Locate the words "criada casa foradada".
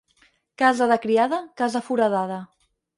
1.05-2.45